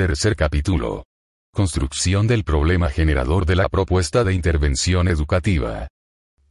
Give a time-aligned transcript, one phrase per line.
[0.00, 1.04] Tercer capítulo.
[1.52, 5.88] Construcción del problema generador de la propuesta de intervención educativa.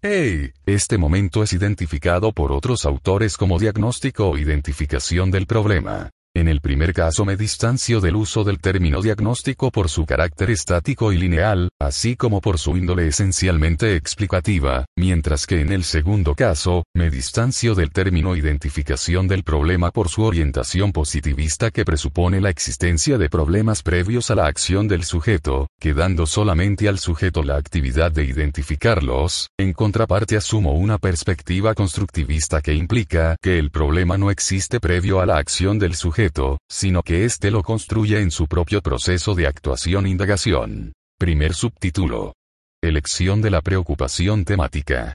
[0.03, 0.51] ¡Hey!
[0.67, 6.11] Este momento es identificado por otros autores como diagnóstico o identificación del problema.
[6.39, 11.11] En el primer caso me distancio del uso del término diagnóstico por su carácter estático
[11.11, 16.85] y lineal, así como por su índole esencialmente explicativa, mientras que en el segundo caso,
[16.95, 23.17] me distancio del término identificación del problema por su orientación positivista que presupone la existencia
[23.17, 28.23] de problemas previos a la acción del sujeto, quedando solamente al sujeto la actividad de
[28.23, 35.19] identificarlos, en contraparte asumo una perspectiva constructivista que implica que el problema no existe previo
[35.19, 36.28] a la acción del sujeto
[36.69, 40.93] sino que éste lo construye en su propio proceso de actuación-indagación.
[41.17, 42.33] Primer subtítulo.
[42.81, 45.13] Elección de la preocupación temática.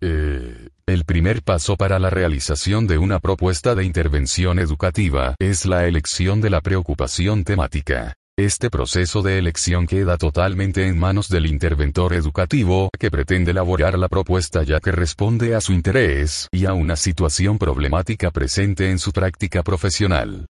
[0.00, 5.86] Eh, el primer paso para la realización de una propuesta de intervención educativa es la
[5.86, 8.14] elección de la preocupación temática.
[8.38, 14.08] Este proceso de elección queda totalmente en manos del interventor educativo que pretende elaborar la
[14.08, 19.12] propuesta ya que responde a su interés y a una situación problemática presente en su
[19.12, 20.46] práctica profesional.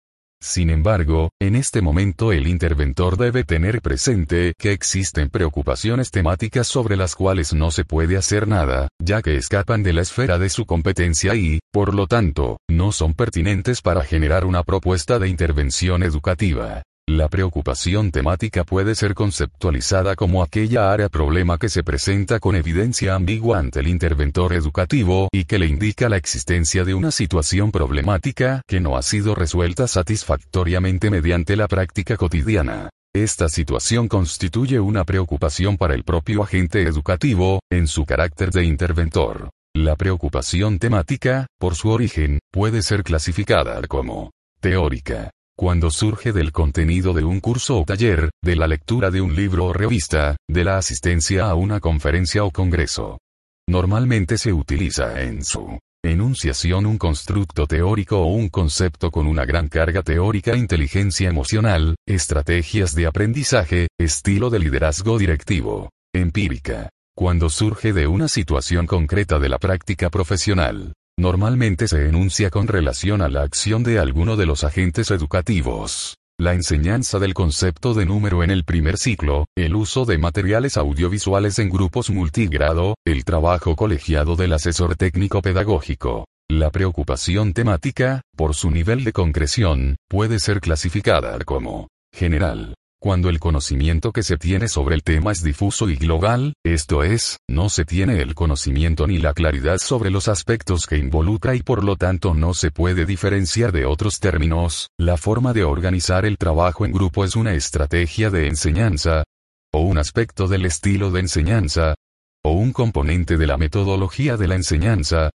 [0.42, 6.98] Sin embargo, en este momento el interventor debe tener presente que existen preocupaciones temáticas sobre
[6.98, 10.66] las cuales no se puede hacer nada, ya que escapan de la esfera de su
[10.66, 16.82] competencia y, por lo tanto, no son pertinentes para generar una propuesta de intervención educativa.
[17.10, 23.16] La preocupación temática puede ser conceptualizada como aquella área problema que se presenta con evidencia
[23.16, 28.62] ambigua ante el interventor educativo y que le indica la existencia de una situación problemática
[28.68, 32.90] que no ha sido resuelta satisfactoriamente mediante la práctica cotidiana.
[33.16, 39.50] Esta situación constituye una preocupación para el propio agente educativo, en su carácter de interventor.
[39.74, 47.14] La preocupación temática, por su origen, puede ser clasificada como teórica, cuando surge del contenido
[47.14, 50.78] de un curso o taller, de la lectura de un libro o revista, de la
[50.78, 53.18] asistencia a una conferencia o congreso.
[53.68, 59.68] Normalmente se utiliza en su enunciación un constructo teórico o un concepto con una gran
[59.68, 66.90] carga teórica inteligencia emocional, estrategias de aprendizaje, estilo de liderazgo directivo, empírica.
[67.16, 73.24] Cuando surge de una situación concreta de la práctica profesional, Normalmente se enuncia con relación
[73.24, 76.16] a la acción de alguno de los agentes educativos.
[76.40, 81.58] La enseñanza del concepto de número en el primer ciclo, el uso de materiales audiovisuales
[81.58, 86.28] en grupos multigrado, el trabajo colegiado del asesor técnico pedagógico.
[86.48, 93.40] La preocupación temática, por su nivel de concreción, puede ser clasificada como general, cuando el
[93.40, 97.86] conocimiento que se tiene sobre el tema es difuso y global, esto es, no se
[97.86, 102.34] tiene el conocimiento ni la claridad sobre los aspectos que involucra y por lo tanto
[102.34, 107.24] no se puede diferenciar de otros términos, la forma de organizar el trabajo en grupo
[107.24, 109.24] es una estrategia de enseñanza,
[109.72, 111.96] o un aspecto del estilo de enseñanza,
[112.44, 115.30] o un componente de la metodología de la enseñanza,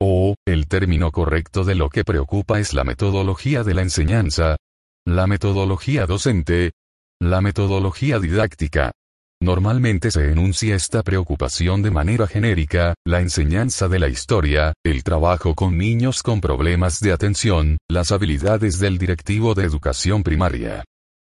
[0.00, 4.56] o, el término correcto de lo que preocupa es la metodología de la enseñanza,
[5.04, 6.72] la metodología docente,
[7.20, 8.92] la metodología didáctica.
[9.40, 15.54] Normalmente se enuncia esta preocupación de manera genérica, la enseñanza de la historia, el trabajo
[15.54, 20.84] con niños con problemas de atención, las habilidades del directivo de educación primaria.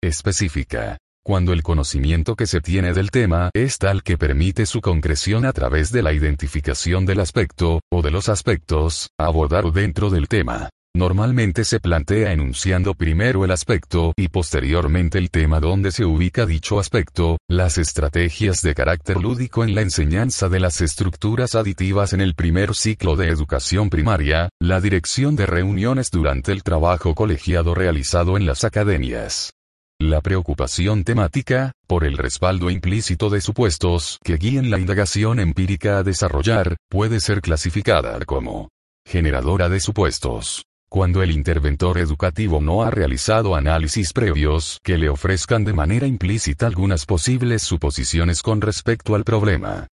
[0.02, 0.98] Específica.
[1.24, 5.52] Cuando el conocimiento que se tiene del tema es tal que permite su concreción a
[5.52, 9.32] través de la identificación del aspecto, o de los aspectos, a
[9.72, 10.68] dentro del tema.
[10.96, 16.80] Normalmente se plantea enunciando primero el aspecto y posteriormente el tema donde se ubica dicho
[16.80, 22.34] aspecto, las estrategias de carácter lúdico en la enseñanza de las estructuras aditivas en el
[22.34, 28.46] primer ciclo de educación primaria, la dirección de reuniones durante el trabajo colegiado realizado en
[28.46, 29.52] las academias.
[30.00, 36.02] La preocupación temática, por el respaldo implícito de supuestos que guíen la indagación empírica a
[36.02, 38.70] desarrollar, puede ser clasificada como
[39.04, 45.64] generadora de supuestos cuando el interventor educativo no ha realizado análisis previos que le ofrezcan
[45.64, 49.88] de manera implícita algunas posibles suposiciones con respecto al problema.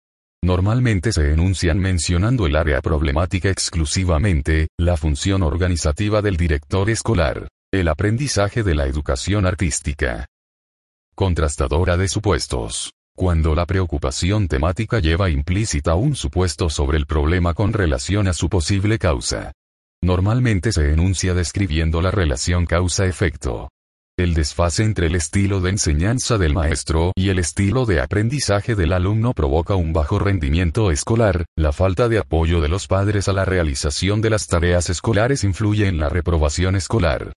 [0.44, 7.88] Normalmente se enuncian mencionando el área problemática exclusivamente, la función organizativa del director escolar, El
[7.88, 10.26] aprendizaje de la educación artística.
[11.16, 12.92] Contrastadora de supuestos.
[13.16, 18.50] Cuando la preocupación temática lleva implícita un supuesto sobre el problema con relación a su
[18.50, 19.52] posible causa.
[20.03, 23.69] Normalmente se enuncia describiendo la relación causa-efecto.
[24.18, 28.94] El desfase entre el estilo de enseñanza del maestro y el estilo de aprendizaje del
[28.94, 33.45] alumno provoca un bajo rendimiento escolar, la falta de apoyo de los padres a la
[33.45, 37.33] realización de las tareas escolares influye en la reprobación escolar.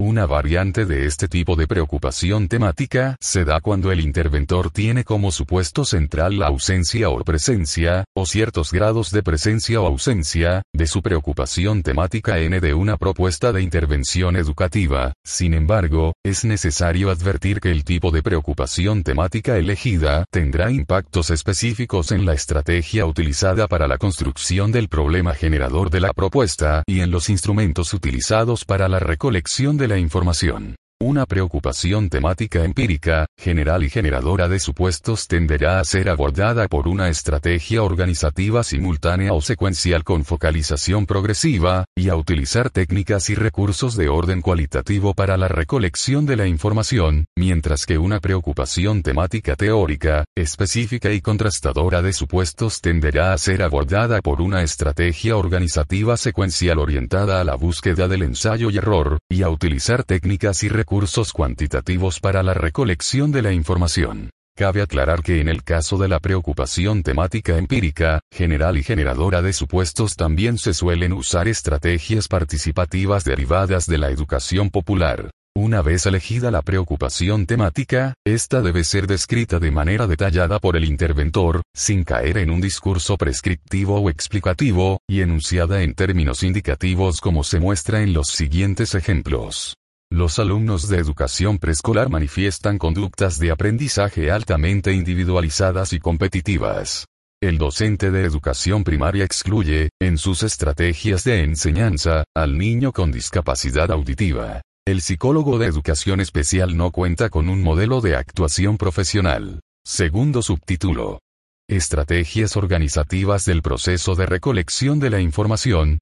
[0.00, 5.32] Una variante de este tipo de preocupación temática se da cuando el interventor tiene como
[5.32, 11.02] supuesto central la ausencia o presencia, o ciertos grados de presencia o ausencia, de su
[11.02, 15.14] preocupación temática n de una propuesta de intervención educativa.
[15.24, 22.12] Sin embargo, es necesario advertir que el tipo de preocupación temática elegida tendrá impactos específicos
[22.12, 27.10] en la estrategia utilizada para la construcción del problema generador de la propuesta y en
[27.10, 30.76] los instrumentos utilizados para la recolección de la información.
[31.00, 37.08] Una preocupación temática empírica, general y generadora de supuestos tenderá a ser abordada por una
[37.08, 44.08] estrategia organizativa simultánea o secuencial con focalización progresiva, y a utilizar técnicas y recursos de
[44.08, 51.12] orden cualitativo para la recolección de la información, mientras que una preocupación temática teórica, específica
[51.12, 57.44] y contrastadora de supuestos tenderá a ser abordada por una estrategia organizativa secuencial orientada a
[57.44, 62.42] la búsqueda del ensayo y error, y a utilizar técnicas y recursos recursos cuantitativos para
[62.42, 64.30] la recolección de la información.
[64.56, 69.52] Cabe aclarar que en el caso de la preocupación temática empírica, general y generadora de
[69.52, 75.30] supuestos también se suelen usar estrategias participativas derivadas de la educación popular.
[75.54, 80.86] Una vez elegida la preocupación temática, esta debe ser descrita de manera detallada por el
[80.86, 87.44] interventor, sin caer en un discurso prescriptivo o explicativo, y enunciada en términos indicativos como
[87.44, 89.74] se muestra en los siguientes ejemplos.
[90.10, 97.04] Los alumnos de educación preescolar manifiestan conductas de aprendizaje altamente individualizadas y competitivas.
[97.42, 103.90] El docente de educación primaria excluye, en sus estrategias de enseñanza, al niño con discapacidad
[103.92, 104.62] auditiva.
[104.86, 109.60] El psicólogo de educación especial no cuenta con un modelo de actuación profesional.
[109.84, 111.20] Segundo subtítulo.
[111.68, 115.98] Estrategias organizativas del proceso de recolección de la información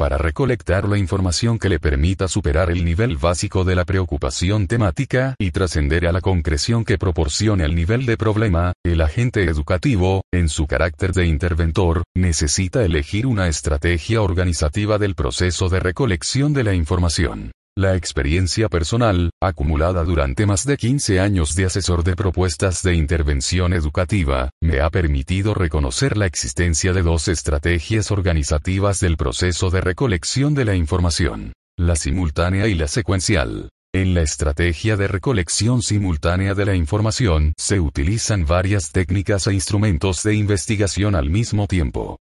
[0.00, 5.34] para recolectar la información que le permita superar el nivel básico de la preocupación temática
[5.38, 10.48] y trascender a la concreción que proporcione el nivel de problema, el agente educativo, en
[10.48, 16.72] su carácter de interventor, necesita elegir una estrategia organizativa del proceso de recolección de la
[16.72, 17.52] información.
[17.80, 23.72] La experiencia personal, acumulada durante más de 15 años de asesor de propuestas de intervención
[23.72, 30.54] educativa, me ha permitido reconocer la existencia de dos estrategias organizativas del proceso de recolección
[30.54, 33.70] de la información, la simultánea y la secuencial.
[33.94, 40.22] En la estrategia de recolección simultánea de la información se utilizan varias técnicas e instrumentos
[40.22, 42.18] de investigación al mismo tiempo.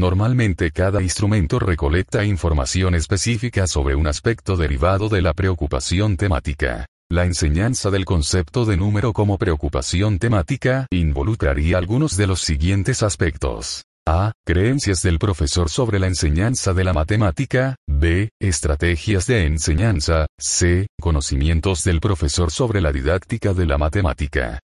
[0.00, 6.86] Normalmente cada instrumento recolecta información específica sobre un aspecto derivado de la preocupación temática.
[7.10, 13.84] La enseñanza del concepto de número como preocupación temática involucraría algunos de los siguientes aspectos.
[14.08, 14.32] A.
[14.46, 17.76] Creencias del profesor sobre la enseñanza de la matemática.
[17.86, 18.30] B.
[18.40, 20.28] Estrategias de enseñanza.
[20.38, 20.86] C.
[20.98, 24.60] Conocimientos del profesor sobre la didáctica de la matemática.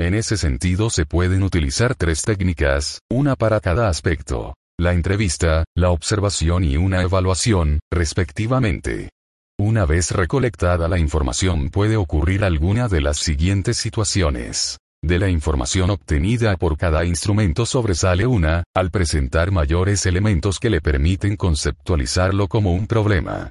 [0.00, 5.90] En ese sentido se pueden utilizar tres técnicas, una para cada aspecto la entrevista, la
[5.90, 9.10] observación y una evaluación, respectivamente.
[9.58, 14.78] Una vez recolectada la información puede ocurrir alguna de las siguientes situaciones.
[15.04, 20.80] De la información obtenida por cada instrumento sobresale una, al presentar mayores elementos que le
[20.80, 23.50] permiten conceptualizarlo como un problema.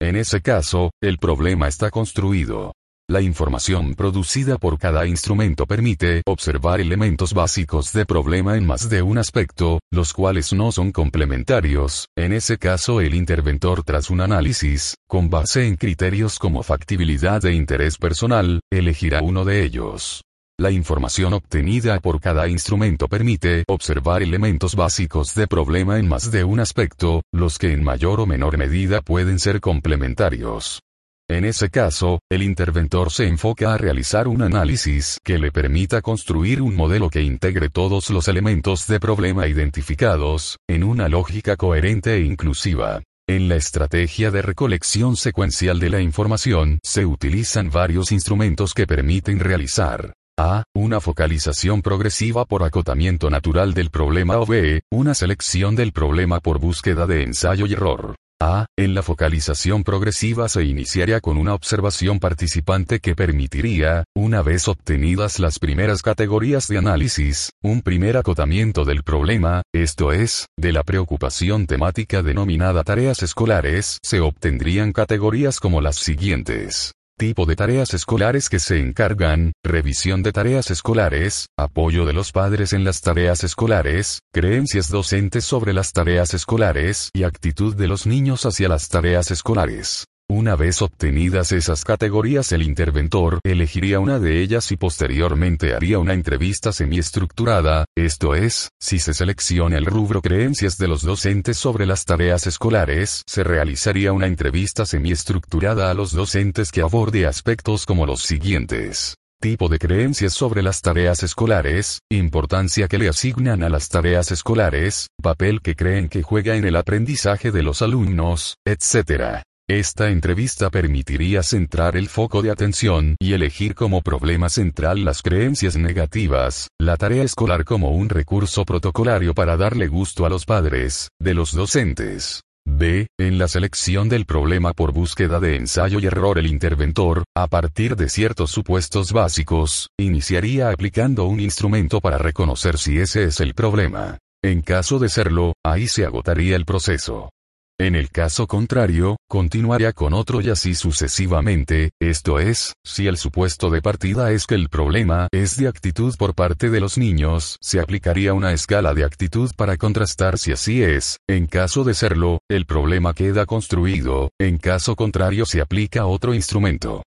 [0.00, 2.72] En ese caso, el problema está construido.
[3.10, 9.02] La información producida por cada instrumento permite observar elementos básicos de problema en más de
[9.02, 14.94] un aspecto, los cuales no son complementarios, en ese caso el interventor tras un análisis,
[15.08, 20.22] con base en criterios como factibilidad e interés personal, elegirá uno de ellos.
[20.56, 26.44] La información obtenida por cada instrumento permite observar elementos básicos de problema en más de
[26.44, 30.80] un aspecto, los que en mayor o menor medida pueden ser complementarios.
[31.30, 36.60] En ese caso, el interventor se enfoca a realizar un análisis que le permita construir
[36.60, 42.24] un modelo que integre todos los elementos de problema identificados, en una lógica coherente e
[42.24, 43.02] inclusiva.
[43.28, 49.38] En la estrategia de recolección secuencial de la información se utilizan varios instrumentos que permiten
[49.38, 50.64] realizar a.
[50.74, 54.80] Una focalización progresiva por acotamiento natural del problema o B.
[54.90, 58.16] Una selección del problema por búsqueda de ensayo y error.
[58.40, 58.66] A.
[58.76, 65.38] En la focalización progresiva se iniciaría con una observación participante que permitiría, una vez obtenidas
[65.38, 71.66] las primeras categorías de análisis, un primer acotamiento del problema, esto es, de la preocupación
[71.66, 78.58] temática denominada tareas escolares, se obtendrían categorías como las siguientes tipo de tareas escolares que
[78.58, 84.88] se encargan, revisión de tareas escolares, apoyo de los padres en las tareas escolares, creencias
[84.88, 90.06] docentes sobre las tareas escolares y actitud de los niños hacia las tareas escolares.
[90.30, 96.14] Una vez obtenidas esas categorías el interventor elegiría una de ellas y posteriormente haría una
[96.14, 102.04] entrevista semiestructurada, esto es, si se selecciona el rubro creencias de los docentes sobre las
[102.04, 108.22] tareas escolares, se realizaría una entrevista semiestructurada a los docentes que aborde aspectos como los
[108.22, 114.30] siguientes tipo de creencias sobre las tareas escolares, importancia que le asignan a las tareas
[114.32, 119.42] escolares, papel que creen que juega en el aprendizaje de los alumnos, etc.
[119.70, 125.76] Esta entrevista permitiría centrar el foco de atención y elegir como problema central las creencias
[125.76, 131.34] negativas, la tarea escolar como un recurso protocolario para darle gusto a los padres, de
[131.34, 132.40] los docentes.
[132.66, 133.06] B.
[133.16, 137.94] En la selección del problema por búsqueda de ensayo y error el interventor, a partir
[137.94, 144.18] de ciertos supuestos básicos, iniciaría aplicando un instrumento para reconocer si ese es el problema.
[144.42, 147.30] En caso de serlo, ahí se agotaría el proceso.
[147.80, 153.70] En el caso contrario, continuaría con otro y así sucesivamente, esto es, si el supuesto
[153.70, 157.80] de partida es que el problema es de actitud por parte de los niños, se
[157.80, 162.66] aplicaría una escala de actitud para contrastar si así es, en caso de serlo, el
[162.66, 167.02] problema queda construido, en caso contrario se aplica otro instrumento.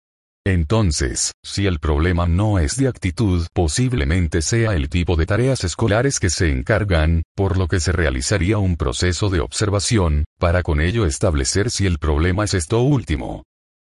[0.46, 6.20] Entonces, si el problema no es de actitud, posiblemente sea el tipo de tareas escolares
[6.20, 11.06] que se encargan, por lo que se realizaría un proceso de observación, para con ello
[11.06, 13.44] establecer si el problema es esto último.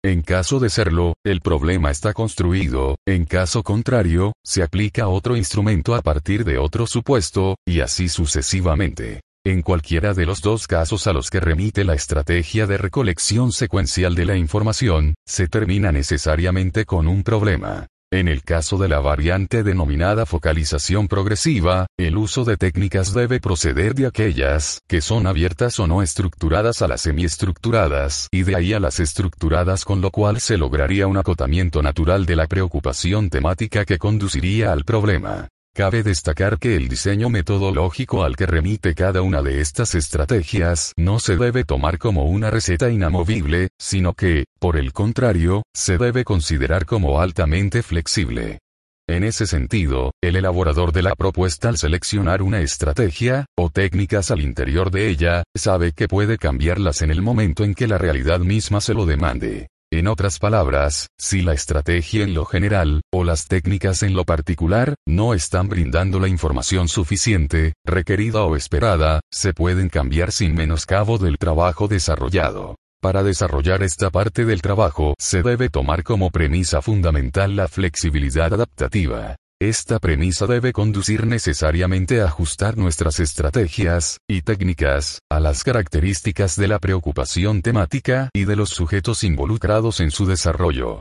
[0.04, 5.94] En caso de serlo, el problema está construido, en caso contrario, se aplica otro instrumento
[5.94, 9.22] a partir de otro supuesto, y así sucesivamente.
[9.46, 14.14] En cualquiera de los dos casos a los que remite la estrategia de recolección secuencial
[14.14, 17.86] de la información, se termina necesariamente con un problema.
[18.10, 23.94] En el caso de la variante denominada focalización progresiva, el uso de técnicas debe proceder
[23.94, 28.80] de aquellas que son abiertas o no estructuradas a las semiestructuradas y de ahí a
[28.80, 33.98] las estructuradas con lo cual se lograría un acotamiento natural de la preocupación temática que
[33.98, 35.48] conduciría al problema.
[35.76, 41.18] Cabe destacar que el diseño metodológico al que remite cada una de estas estrategias no
[41.18, 46.86] se debe tomar como una receta inamovible, sino que, por el contrario, se debe considerar
[46.86, 48.60] como altamente flexible.
[49.08, 54.42] En ese sentido, el elaborador de la propuesta al seleccionar una estrategia, o técnicas al
[54.42, 58.80] interior de ella, sabe que puede cambiarlas en el momento en que la realidad misma
[58.80, 59.66] se lo demande.
[59.96, 64.96] En otras palabras, si la estrategia en lo general, o las técnicas en lo particular,
[65.06, 71.38] no están brindando la información suficiente, requerida o esperada, se pueden cambiar sin menoscabo del
[71.38, 72.74] trabajo desarrollado.
[73.00, 79.36] Para desarrollar esta parte del trabajo, se debe tomar como premisa fundamental la flexibilidad adaptativa.
[79.64, 86.68] Esta premisa debe conducir necesariamente a ajustar nuestras estrategias y técnicas a las características de
[86.68, 91.00] la preocupación temática y de los sujetos involucrados en su desarrollo.